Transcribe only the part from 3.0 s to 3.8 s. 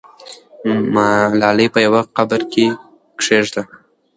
کښېږده.